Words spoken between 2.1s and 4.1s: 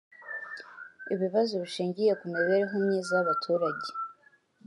ku mibereho myiza y’abaturage